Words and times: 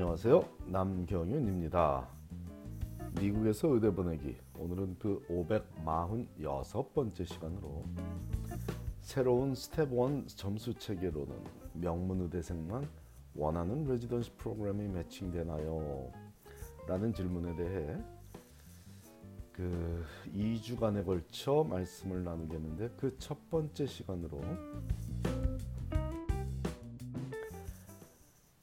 안녕하세요. 0.00 0.42
남경윤입니다. 0.68 2.08
미국에서 3.20 3.68
의대 3.68 3.92
보내기 3.94 4.34
오늘은 4.58 4.96
그 4.98 5.22
546번째 5.28 7.26
시간으로 7.26 7.84
새로운 9.02 9.54
스텝 9.54 9.92
1 9.92 10.26
점수 10.28 10.72
체계로는 10.72 11.44
명문 11.74 12.22
의대생만 12.22 12.88
원하는 13.34 13.84
residency 13.84 14.30
프로그램이 14.38 14.88
matching되나요? 14.88 16.10
라는 16.88 17.12
질문에 17.12 17.54
대해 17.56 17.98
그 19.52 20.02
2주간에 20.34 21.04
걸쳐 21.04 21.62
말씀을 21.68 22.24
나누겠는데 22.24 22.88
그 22.96 23.18
첫 23.18 23.50
번째 23.50 23.84
시간으로 23.84 24.40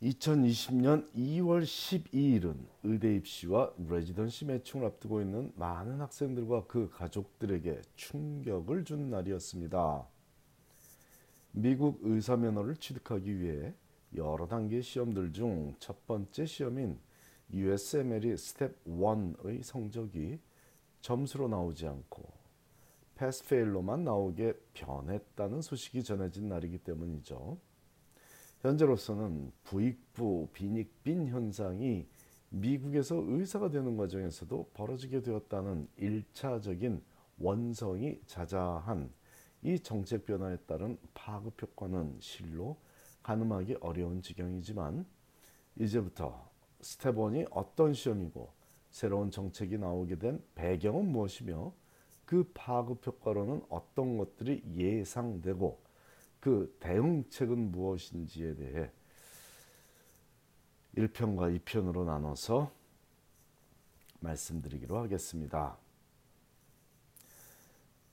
2020년 0.07 1.11
2월 1.13 1.63
12일은 1.63 2.55
의대 2.83 3.13
입시와 3.15 3.73
residency 3.89 4.45
matching을 4.45 4.85
앞두고 4.87 5.21
있는 5.21 5.51
많은 5.55 5.99
학생들과 5.99 6.65
그 6.67 6.89
가족들에게 6.89 7.81
충격을 7.95 8.85
준 8.85 9.09
날이었습니다. 9.09 10.07
미국 11.51 11.99
의사 12.03 12.37
면허를 12.37 12.77
취득하기 12.77 13.41
위해 13.41 13.73
여러 14.15 14.47
단계 14.47 14.81
시험들 14.81 15.33
중 15.33 15.75
첫 15.79 16.05
번째 16.07 16.45
시험인 16.45 16.97
USMLE 17.51 18.37
Step 18.37 18.85
1의 18.85 19.63
성적이 19.63 20.39
점수로 21.01 21.49
나오지 21.49 21.85
않고 21.85 22.23
pass/fail로만 23.15 24.05
나오게 24.05 24.53
변했다는 24.73 25.61
소식이 25.61 26.03
전해진 26.03 26.47
날이기 26.47 26.77
때문이죠. 26.79 27.57
현재로서는 28.61 29.51
부익부 29.63 30.49
빈익빈 30.51 31.27
현상이 31.27 32.07
미국에서 32.49 33.15
의사가 33.15 33.69
되는 33.69 33.97
과정에서도 33.97 34.71
벌어지게 34.73 35.21
되었다는 35.21 35.87
일차적인 35.97 37.03
원성이 37.37 38.19
자자한 38.25 39.11
이 39.61 39.79
정책 39.79 40.25
변화에 40.25 40.57
따른 40.65 40.97
파급 41.13 41.61
효과는 41.61 42.17
실로 42.19 42.77
가늠하기 43.21 43.77
어려운 43.81 44.21
지경이지만 44.21 45.05
이제부터 45.75 46.49
스텝 46.81 47.15
1이 47.15 47.47
어떤 47.51 47.93
시험이고 47.93 48.51
새로운 48.89 49.29
정책이 49.29 49.77
나오게 49.77 50.17
된 50.17 50.43
배경은 50.55 51.11
무엇이며 51.11 51.73
그 52.25 52.49
파급 52.53 53.05
효과로는 53.05 53.61
어떤 53.69 54.17
것들이 54.17 54.63
예상되고 54.75 55.86
그 56.47 56.73
대응책은 56.79 57.73
무엇인지에 57.73 58.55
대해 58.55 58.89
1편과 60.95 61.59
2편으로 61.59 62.05
나눠서 62.05 62.71
말씀드리기로 64.21 64.97
하겠습니다. 64.97 65.77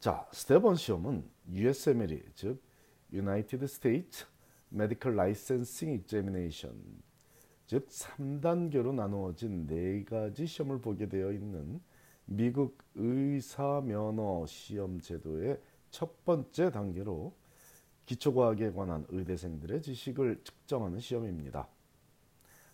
자, 0.00 0.28
1 0.32 0.76
시험은 0.76 1.30
USMLE 1.48 2.24
즉 2.34 2.60
United 3.12 3.64
States 3.66 4.26
Medical 4.72 5.16
Licensing 5.16 6.02
Examination 6.02 6.76
즉 7.68 7.86
3단계로 7.86 8.92
나누어진 8.96 9.68
네 9.68 10.02
가지 10.02 10.44
시험을 10.44 10.80
보게 10.80 11.08
되어 11.08 11.30
있는 11.30 11.80
미국 12.24 12.78
의사 12.96 13.80
면허 13.80 14.44
시험 14.46 15.00
제도의 15.00 15.60
첫 15.92 16.24
번째 16.24 16.72
단계로 16.72 17.43
기초과학에 18.06 18.72
관한 18.72 19.06
의대생들의 19.08 19.82
지식을 19.82 20.40
측정하는 20.44 21.00
시험입니다. 21.00 21.68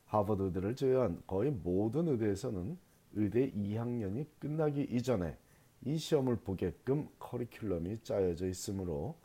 하버드 0.06 0.42
의대를 0.42 0.74
제외한 0.74 1.22
거의 1.26 1.50
모든 1.52 2.08
의대에서는 2.08 2.76
의대 3.12 3.50
2학년이 3.52 4.26
끝나기 4.38 4.82
이전에 4.82 5.36
이 5.84 5.96
시험을 5.96 6.36
보게끔 6.36 7.08
커리큘럼이 7.18 8.02
짜여져 8.02 8.48
있으므로 8.48 9.16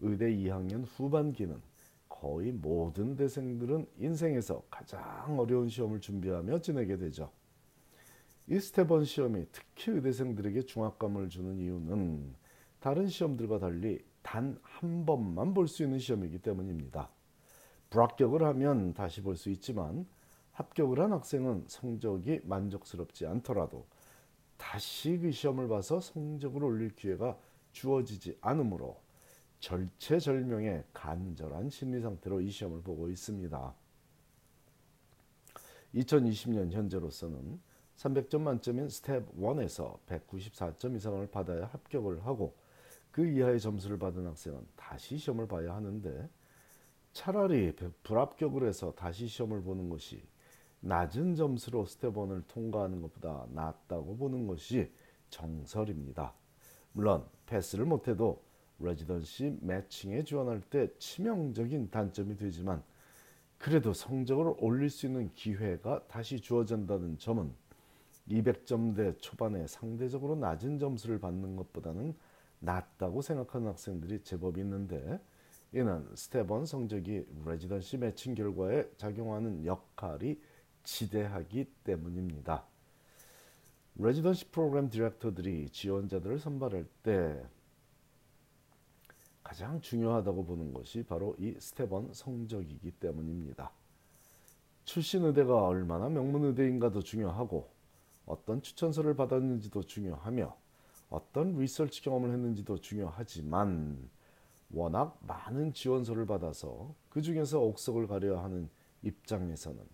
의대 0.00 0.26
2학년 0.34 0.84
후반기는 0.96 1.60
거의 2.08 2.52
모든 2.52 3.16
대생들은 3.16 3.86
인생에서 3.98 4.62
가장 4.70 5.38
어려운 5.38 5.68
시험을 5.68 6.00
준비하며 6.00 6.60
지내게 6.60 6.96
되죠. 6.96 7.30
이 8.48 8.58
스테번 8.58 9.04
시험이 9.04 9.46
특히 9.52 9.92
의대생들에게 9.92 10.62
중압감을 10.62 11.28
주는 11.28 11.58
이유는 11.58 12.34
다른 12.80 13.06
시험들과 13.08 13.60
달리 13.60 14.04
단 14.22 14.58
한 14.62 15.04
번만 15.06 15.54
볼 15.54 15.66
수 15.68 15.82
있는 15.82 15.98
시험이기 15.98 16.38
때문입니다. 16.38 17.10
불합격을 17.90 18.42
하면 18.42 18.94
다시 18.94 19.22
볼 19.22 19.36
수 19.36 19.50
있지만 19.50 20.06
합격을 20.52 21.00
한 21.00 21.12
학생은 21.12 21.64
성적이 21.68 22.40
만족스럽지 22.44 23.26
않더라도 23.26 23.86
다시 24.56 25.18
그 25.18 25.32
시험을 25.32 25.68
봐서 25.68 26.00
성적을 26.00 26.62
올릴 26.62 26.94
기회가 26.94 27.38
주어지지 27.72 28.38
않으므로 28.40 29.00
절체절명의 29.60 30.84
간절한 30.92 31.70
심리 31.70 32.00
상태로 32.00 32.40
이 32.40 32.50
시험을 32.50 32.82
보고 32.82 33.08
있습니다. 33.08 33.74
2020년 35.94 36.70
현재로서는 36.72 37.60
300점 37.96 38.40
만점인 38.40 38.88
스텝 38.88 39.36
1에서 39.36 39.98
194점 40.06 40.96
이상을 40.96 41.26
받아야 41.30 41.66
합격을 41.66 42.26
하고 42.26 42.54
그 43.12 43.26
이하의 43.26 43.60
점수를 43.60 43.98
받은 43.98 44.26
학생은 44.26 44.66
다시 44.74 45.18
시험을 45.18 45.46
봐야 45.46 45.74
하는데 45.76 46.28
차라리 47.12 47.76
불합격을 48.02 48.66
해서 48.66 48.92
다시 48.96 49.28
시험을 49.28 49.62
보는 49.62 49.90
것이 49.90 50.22
낮은 50.80 51.36
점수로 51.36 51.84
스텝 51.84 52.14
1을 52.14 52.42
통과하는 52.48 53.02
것보다 53.02 53.46
낫다고 53.50 54.16
보는 54.16 54.46
것이 54.46 54.90
정설입니다. 55.28 56.34
물론 56.92 57.24
패스를 57.46 57.84
못해도 57.84 58.42
residency 58.78 59.58
matching에 59.60 60.24
지원할 60.24 60.60
때 60.60 60.88
치명적인 60.98 61.90
단점이 61.90 62.36
되지만 62.36 62.82
그래도 63.58 63.92
성적을 63.92 64.54
올릴 64.58 64.90
수 64.90 65.06
있는 65.06 65.32
기회가 65.34 66.04
다시 66.08 66.40
주어진다는 66.40 67.18
점은 67.18 67.54
200점대 68.28 69.20
초반에 69.20 69.66
상대적으로 69.66 70.34
낮은 70.34 70.78
점수를 70.78 71.20
받는 71.20 71.56
것보다는 71.56 72.16
낫다고 72.62 73.22
생각하는 73.22 73.68
학생들이 73.68 74.22
제법 74.22 74.56
있는데 74.58 75.20
이는 75.72 76.06
1 76.10 76.66
성적이 76.66 77.26
레지던시 77.44 77.96
매칭 77.98 78.34
결과에 78.34 78.88
작용하는 78.96 79.64
역할이 79.64 80.40
지대하기 80.84 81.64
때문입니다. 81.84 82.64
레지던시 83.96 84.50
프로그램 84.50 84.88
디렉터들이 84.88 85.70
지원자들을 85.70 86.38
선발할 86.38 86.86
때 87.02 87.44
가장 89.42 89.80
중요하다고 89.80 90.44
보는 90.44 90.72
것이 90.72 91.02
바로 91.02 91.34
이1 91.38 92.14
성적이기 92.14 92.92
때문입니다. 92.92 93.72
출신 94.84 95.24
의대가 95.24 95.66
얼마나 95.66 96.08
명문 96.08 96.44
의대인가도 96.44 97.02
중요하고 97.02 97.70
어떤 98.24 98.62
추천서를 98.62 99.14
받았는지도 99.16 99.82
중요하며 99.82 100.61
어떤 101.12 101.58
리서치 101.58 102.00
경험을 102.00 102.32
했는지도 102.32 102.78
중요하지만 102.78 104.08
워낙 104.70 105.18
많은 105.20 105.74
지원서를 105.74 106.24
받아서 106.24 106.94
그 107.10 107.20
중에서 107.20 107.60
옥석을 107.60 108.06
가려야 108.06 108.42
하는 108.42 108.70
입장에서는 109.02 109.84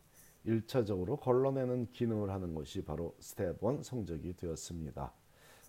1차적으로 0.46 1.18
걸러내는 1.18 1.90
기능을 1.90 2.30
하는 2.30 2.54
것이 2.54 2.84
바로 2.84 3.16
스텝 3.18 3.58
1 3.60 3.82
성적이 3.82 4.34
되었습니다. 4.36 5.12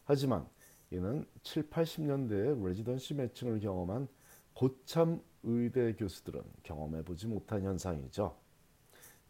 하지만 0.03 0.47
이는 0.91 1.25
7, 1.41 1.71
80년대에 1.71 2.63
레지던시 2.67 3.15
매칭을 3.15 3.59
경험한 3.59 4.07
고참 4.53 5.19
의대 5.41 5.93
교수들은 5.93 6.43
경험해 6.61 7.03
보지 7.03 7.25
못한 7.25 7.63
현상이죠. 7.63 8.37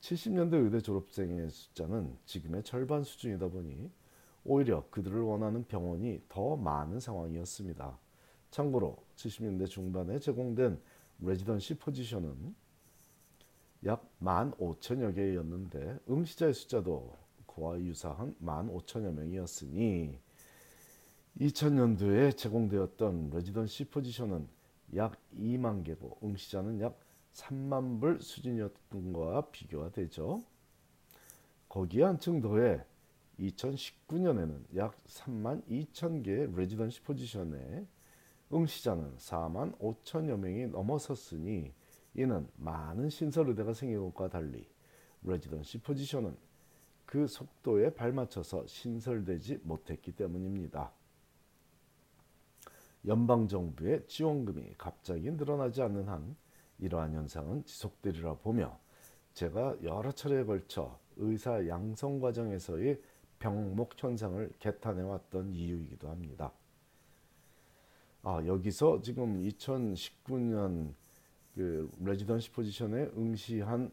70년대 0.02 0.66
의대 0.66 0.82
졸업생의 0.82 1.50
숫자는 1.50 2.18
지금의 2.26 2.64
절반 2.64 3.04
수준이다 3.04 3.48
보니 3.48 3.90
오히려 4.50 4.84
그들을 4.90 5.22
원하는 5.22 5.64
병원이 5.64 6.24
더 6.28 6.56
많은 6.56 7.00
상황이었습니다. 7.00 8.00
참고로 8.50 8.98
70년대 9.16 9.68
중반에 9.68 10.18
제공된 10.18 10.82
레지던시 11.20 11.76
포지션은 11.78 12.56
약 13.86 14.04
15,000여 14.24 15.14
개였는데 15.14 16.00
응시자의 16.10 16.56
숫자도 16.56 17.16
그와 17.46 17.80
유사한 17.80 18.36
15,000여 18.42 19.12
명이었으니 19.14 20.18
2000년도에 21.40 22.36
제공되었던 22.36 23.30
레지던시 23.30 23.86
포지션은 23.86 24.48
약 24.96 25.16
2만 25.38 25.84
개고 25.84 26.18
응시자는 26.24 26.82
약 26.82 27.00
3만 27.34 28.02
불 28.02 28.20
수준이었던 28.20 29.14
것과 29.14 29.52
비교가 29.52 29.92
되죠. 29.92 30.44
거기에 31.70 32.04
한층 32.04 32.42
더해 32.42 32.84
2019년에는 33.40 34.76
약 34.76 34.96
3만 35.06 35.66
2천 35.68 36.24
개의 36.24 36.54
레지던시 36.56 37.02
포지션에 37.02 37.86
응시자는 38.52 39.16
4만 39.18 39.78
5천여 39.80 40.38
명이 40.38 40.68
넘어섰으니 40.68 41.72
이는 42.16 42.48
많은 42.58 43.10
신설 43.10 43.50
의대가 43.50 43.74
생긴 43.74 44.00
것과 44.00 44.30
달리 44.30 44.68
레지던시 45.24 45.80
포지션은 45.80 46.36
그 47.06 47.28
속도에 47.28 47.94
발맞춰서 47.94 48.68
신설되지 48.68 49.62
못했기 49.64 50.12
때문입니다. 50.12 50.92
연방 53.08 53.48
정부의 53.48 54.06
지원금이 54.08 54.76
갑자기 54.78 55.32
늘어나지 55.32 55.82
않는 55.82 56.08
한 56.08 56.36
이러한 56.80 57.14
현상은 57.14 57.64
지속되리라 57.66 58.36
보며 58.36 58.80
제가 59.34 59.78
여러 59.84 60.12
차례에 60.12 60.44
걸쳐 60.44 61.00
의사 61.18 61.66
양성 61.68 62.20
과정에서의 62.20 63.02
병목 63.40 64.02
현상을 64.02 64.52
개탄해 64.60 65.02
왔던 65.02 65.54
이유이기도 65.54 66.10
합니다. 66.10 66.52
아, 68.22 68.42
여기서 68.46 69.02
지금 69.02 69.42
2019년 69.42 70.94
그 71.56 71.90
레지던시 72.00 72.52
포지션에 72.52 73.12
응시한 73.18 73.92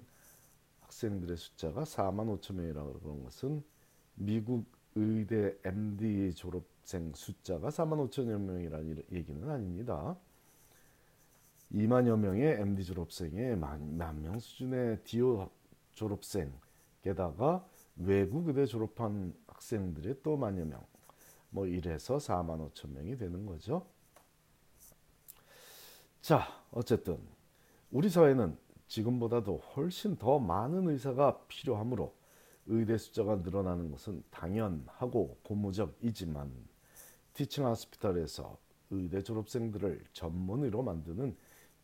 학생들의 0.80 1.36
숫자가 1.36 1.84
4만 1.84 2.38
5천 2.38 2.54
명이라고 2.54 3.00
그런 3.00 3.22
것은 3.24 3.62
미국 4.14 4.66
의대 4.94 5.56
MD 5.64 6.32
졸업생 6.34 7.12
숫자가 7.14 7.68
4만 7.68 8.08
5천여 8.08 8.38
명이라는 8.40 9.04
얘기는 9.12 9.48
아닙니다. 9.48 10.16
2만여 11.72 12.16
명의 12.18 12.60
MD 12.60 12.84
졸업생에 12.84 13.56
만, 13.56 13.96
만명 13.96 14.38
수준의 14.38 15.02
디오 15.04 15.50
졸업생 15.92 16.52
게다가 17.02 17.68
외국 17.96 18.48
의대 18.48 18.66
졸업한 18.66 19.34
학생들이 19.46 20.22
또 20.22 20.36
만여 20.36 20.64
명. 20.64 20.84
뭐 21.50 21.66
이래서 21.66 22.16
4만 22.16 22.70
5천 22.70 22.90
명이 22.90 23.16
되는 23.16 23.46
거죠. 23.46 23.86
자, 26.20 26.46
어쨌든 26.70 27.18
우리 27.90 28.08
사회는 28.08 28.58
지금보다도 28.88 29.58
훨씬 29.58 30.16
더 30.16 30.38
많은 30.38 30.88
의사가 30.88 31.46
필요하므로 31.46 32.14
의대 32.66 32.98
숫자가 32.98 33.36
늘어나는 33.36 33.90
것은 33.90 34.22
당연하고 34.30 35.38
고무적이지만 35.42 36.52
티칭 37.32 37.66
하스피탈에서 37.66 38.58
의대 38.90 39.22
졸업생들을 39.22 40.04
전문의로 40.12 40.82
만드는 40.82 41.36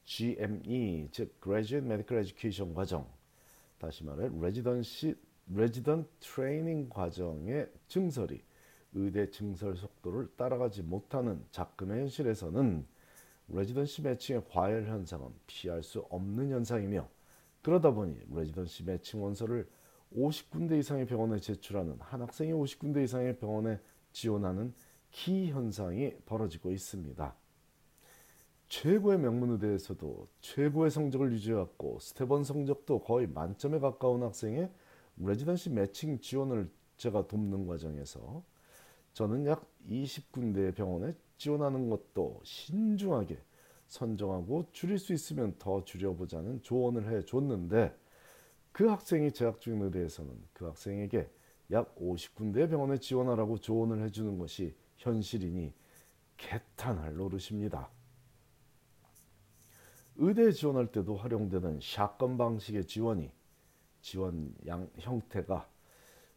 GME 0.05 1.09
즉 1.13 1.41
Graduate 1.43 1.87
Medical 1.87 2.25
Education 2.25 2.75
과정 2.75 3.09
다시 3.79 4.05
말해 4.05 4.29
레지던시 4.41 5.17
레지던 5.49 6.07
트레이닝 6.21 6.89
과정의 6.89 7.71
증설이 7.89 8.43
의대 8.95 9.31
증설 9.31 9.77
속도를 9.77 10.29
따라가지 10.37 10.83
못하는 10.83 11.45
작금의 11.51 12.01
현실에서는 12.03 12.87
residency 13.49 14.03
matching의 14.03 14.45
과열 14.51 14.87
현상은 14.87 15.29
피할 15.47 15.83
수 15.83 16.01
없는 16.11 16.51
현상이며 16.51 17.09
그러다 17.63 17.93
보니 17.93 18.19
residency 18.31 18.85
matching 18.85 19.23
원서를 19.23 19.69
50군데 20.15 20.79
이상의 20.79 21.07
병원에 21.07 21.39
제출하는 21.39 21.97
한 22.01 22.23
학생이 22.23 22.53
50군데 22.53 23.05
이상의 23.05 23.39
병원에 23.39 23.79
지원하는 24.13 24.75
기현상이 25.11 26.15
벌어지고 26.27 26.71
있습니다. 26.71 27.35
최고의 28.69 29.19
명문의대에서도 29.19 30.29
최고의 30.41 30.91
성적을 30.91 31.33
유지해왔고 31.33 31.99
스테번 32.01 32.45
성적도 32.45 33.01
거의 33.01 33.27
만점에 33.27 33.79
가까운 33.79 34.23
학생의 34.23 34.71
residency 35.27 35.71
matching 35.71 36.21
지원을 36.21 36.71
제가 36.97 37.27
돕는 37.27 37.67
과정에서 37.67 38.45
저는 39.13 39.47
약 39.47 39.67
20군데의 39.89 40.75
병원에 40.75 41.15
지원하는 41.37 41.91
것도 41.91 42.41
신중하게 42.45 43.39
선정하고 43.89 44.69
줄일 44.73 44.99
수 44.99 45.13
있으면 45.13 45.55
더 45.59 45.85
줄여보자는 45.85 46.63
조언을 46.63 47.13
해 47.13 47.25
줬는데 47.25 47.95
그 48.73 48.87
학생이 48.87 49.33
재학 49.33 49.61
중인 49.61 49.83
의대에서는 49.83 50.33
그 50.55 50.65
학생에게 50.65 51.29
약 51.73 51.95
50군데 51.97 52.69
병원에 52.71 52.99
지원하라고 52.99 53.59
조언을 53.59 54.03
해주는 54.05 54.39
것이 54.39 54.75
현실이니 54.97 55.73
개탄할 56.37 57.15
노릇입니다. 57.17 57.91
의대에 60.17 60.53
지원할 60.53 60.87
때도 60.87 61.17
활용되는 61.17 61.81
샷건 61.81 62.37
방식의 62.37 62.87
지원이 62.87 63.31
지원 64.03 64.55
양 64.67 64.91
형태가 64.99 65.69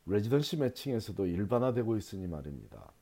레지던시 0.06 0.58
매칭에서도 0.58 1.26
일반화되고 1.26 1.98
있으니 1.98 2.28
말입니다. 2.28 2.94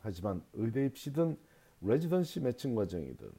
하지만 0.00 0.42
의대 0.54 0.86
입시든 0.86 1.36
레지던시 1.82 2.40
매칭 2.40 2.74
과정이든 2.74 3.30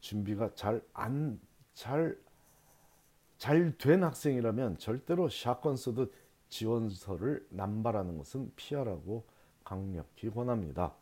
준비가 0.00 0.54
잘 0.54 0.82
안 0.94 1.38
잘 1.76 2.18
잘 3.36 3.76
된 3.76 4.02
학생이라면 4.02 4.78
절대로 4.78 5.28
샷건 5.28 5.76
쓰듯 5.76 6.10
지원서를 6.48 7.46
남발하는 7.50 8.16
것은 8.16 8.50
피하라고 8.56 9.26
강력히 9.62 10.30
권합니다. 10.30 10.94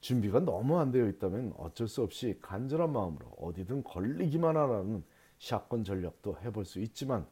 준비가 0.00 0.40
너무 0.40 0.78
안 0.78 0.90
되어 0.90 1.08
있다면 1.08 1.54
어쩔 1.56 1.88
수 1.88 2.02
없이 2.02 2.38
간절한 2.42 2.92
마음으로 2.92 3.28
어디든 3.38 3.84
걸리기만 3.84 4.54
하라는 4.58 5.02
샷건 5.38 5.84
전략도 5.84 6.38
해볼 6.40 6.66
수 6.66 6.80
있지만 6.80 7.26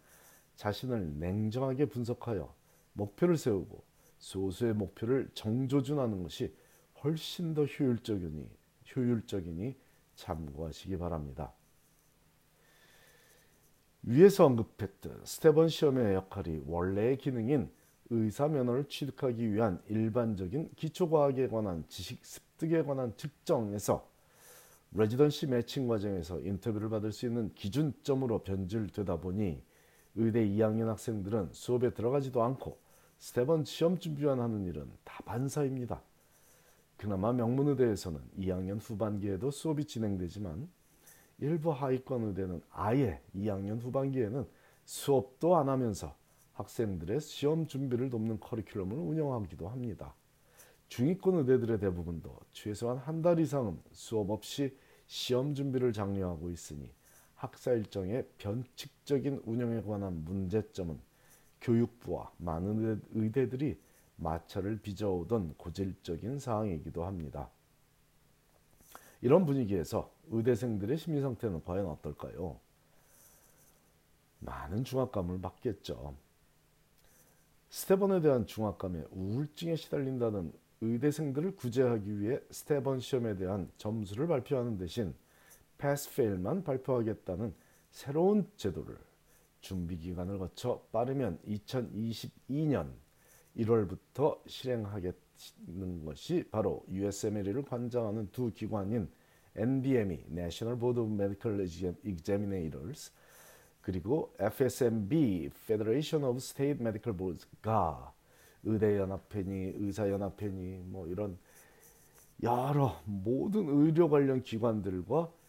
자신을 0.62 1.18
냉정하게 1.18 1.86
분석하여 1.86 2.54
목표를 2.92 3.36
세우고 3.36 3.82
소수의 4.18 4.74
목표를 4.74 5.28
정조준하는 5.34 6.22
것이 6.22 6.54
훨씬 7.02 7.52
더 7.52 7.64
효율적이니 7.64 8.48
효율적이니 8.94 9.74
참고하시기 10.14 10.98
바랍니다. 10.98 11.52
위에서 14.04 14.46
언급했던 14.46 15.22
스테번 15.24 15.68
시험의 15.68 16.14
역할이 16.14 16.62
원래의 16.66 17.18
기능인 17.18 17.68
의사 18.10 18.46
면허를 18.46 18.84
취득하기 18.84 19.52
위한 19.52 19.82
일반적인 19.88 20.70
기초과학에 20.76 21.48
관한 21.48 21.84
지식 21.88 22.24
습득에 22.24 22.84
관한 22.84 23.16
측정에서 23.16 24.08
레지던시 24.92 25.48
매칭 25.48 25.88
과정에서 25.88 26.40
인터뷰를 26.40 26.88
받을 26.88 27.10
수 27.10 27.26
있는 27.26 27.52
기준점으로 27.54 28.44
변질되다 28.44 29.16
보니 29.16 29.60
의대 30.14 30.46
2학년 30.46 30.86
학생들은 30.86 31.50
수업에 31.52 31.90
들어가지도 31.94 32.42
않고 32.42 32.78
스테번 33.18 33.64
시험 33.64 33.98
준비만 33.98 34.40
하는 34.40 34.64
일은 34.66 34.90
다 35.04 35.22
반사입니다. 35.24 36.02
그나마 36.96 37.32
명문의대에서는 37.32 38.20
2학년 38.38 38.78
후반기에도 38.80 39.50
수업이 39.50 39.84
진행되지만 39.84 40.68
일부 41.38 41.70
하위권 41.72 42.24
의대는 42.24 42.62
아예 42.70 43.20
2학년 43.34 43.80
후반기에는 43.80 44.46
수업도 44.84 45.56
안 45.56 45.68
하면서 45.68 46.14
학생들의 46.54 47.20
시험 47.20 47.66
준비를 47.66 48.10
돕는 48.10 48.38
커리큘럼을 48.40 48.92
운영하기도 48.92 49.68
합니다. 49.68 50.14
중위권 50.88 51.38
의대들의 51.38 51.80
대부분도 51.80 52.36
최소한 52.52 52.98
한 52.98 53.22
달 53.22 53.38
이상은 53.40 53.78
수업 53.92 54.30
없이 54.30 54.76
시험 55.06 55.54
준비를 55.54 55.92
장려하고 55.92 56.50
있으니 56.50 56.90
학사 57.42 57.72
일정의 57.72 58.24
변칙적인 58.38 59.42
운영에 59.44 59.82
관한 59.82 60.24
문제점은 60.24 60.96
교육부와 61.60 62.30
많은 62.36 63.02
의대들이 63.14 63.80
마찰을 64.14 64.78
빚어오던 64.78 65.54
고질적인 65.56 66.38
사항이기도 66.38 67.04
합니다. 67.04 67.50
이런 69.22 69.44
분위기에서 69.44 70.12
의대생들의 70.30 70.96
심리 70.96 71.20
상태는 71.20 71.64
과연 71.64 71.86
어떨까요? 71.86 72.60
많은 74.38 74.84
중압감을 74.84 75.40
받겠죠. 75.40 76.14
스테번에 77.70 78.20
대한 78.20 78.46
중압감에 78.46 79.06
우울증에 79.10 79.74
시달린다는 79.74 80.52
의대생들을 80.80 81.56
구제하기 81.56 82.20
위해 82.20 82.38
스테번 82.52 83.00
시험에 83.00 83.36
대한 83.36 83.68
점수를 83.78 84.28
발표하는 84.28 84.78
대신 84.78 85.12
패스페일만 85.82 86.62
발표하겠다는 86.62 87.52
새로운 87.90 88.48
제도를 88.56 88.96
준비 89.60 89.96
기간을 89.96 90.38
거쳐 90.38 90.80
빠르면 90.92 91.40
2022년 91.44 92.88
1월부터 93.56 94.38
실행하겠는 94.46 96.04
것이 96.04 96.44
바로 96.52 96.84
USMLE를 96.88 97.64
관장하는 97.64 98.28
두 98.30 98.52
기관인 98.52 99.10
NBME 99.56 100.26
(National 100.30 100.78
Board 100.78 101.00
of 101.00 101.12
Medical 101.12 101.60
Examiners) 102.04 103.12
그리고 103.80 104.32
FSMB 104.38 105.50
(Federation 105.64 106.24
of 106.24 106.36
State 106.36 106.80
Medical 106.80 107.16
Boards)가 107.16 108.14
의대연합회니 108.62 109.72
의사연합회니 109.78 110.84
뭐 110.86 111.08
이런 111.08 111.36
여러 112.40 113.00
모든 113.04 113.68
의료 113.68 114.08
관련 114.08 114.42
기관들과 114.42 115.41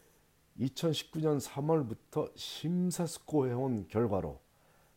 2019년 0.59 1.39
3월부터 1.39 2.31
심사숙고해온 2.35 3.87
결과로 3.87 4.39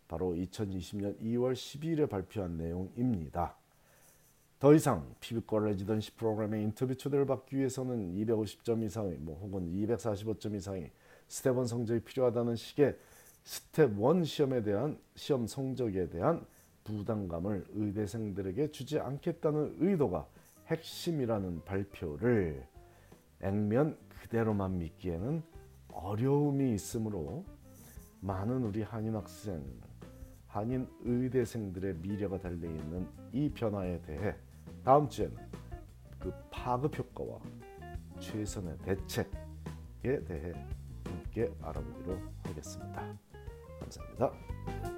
바로 0.09 0.35
2020년 0.35 1.21
2월 1.21 1.53
12일에 1.55 2.09
발표한 2.09 2.57
내용입니다. 2.57 3.57
더 4.59 4.75
이상 4.75 5.15
피부과 5.21 5.67
residency 5.67 6.15
프로그램의 6.17 6.63
인터뷰 6.63 6.97
초대를 6.97 7.27
받기 7.27 7.57
위해서는 7.57 8.15
250점 8.15 8.85
이상의 8.85 9.19
뭐 9.19 9.39
혹은 9.41 9.71
245점 9.71 10.55
이상의 10.55 10.91
스테번 11.29 11.67
성적이 11.67 12.01
필요하다는 12.01 12.57
식의 12.57 12.97
스텝 13.45 13.93
1 13.99 14.25
시험에 14.25 14.63
대한 14.63 14.99
시험 15.15 15.47
성적에 15.47 16.09
대한 16.09 16.47
부담감을 16.85 17.67
의대생들에게 17.75 18.71
주지 18.71 18.99
않겠다는 18.99 19.77
의도가 19.81 20.27
핵심이라는 20.69 21.65
발표를 21.65 22.67
액면 23.43 23.99
그대로만 24.27 24.79
믿기에는 24.79 25.43
어려움이 25.93 26.75
있으므로 26.75 27.45
많은 28.21 28.65
우리 28.65 28.83
한인 28.83 29.15
학생, 29.15 29.63
한인 30.49 30.89
의대생들의 31.03 31.95
미래가 31.99 32.39
달려 32.39 32.69
있는 32.69 33.07
이 33.33 33.49
변화에 33.49 34.01
대해 34.03 34.35
다음 34.85 35.09
주에는 35.09 35.37
그 36.19 36.33
파급 36.51 36.99
효과와 36.99 37.39
최선의 38.19 38.77
대책에 38.79 40.25
대해 40.25 40.53
함께 41.05 41.49
알아보기로 41.63 42.19
하겠습니다. 42.43 43.19
감사합니다. 43.79 44.96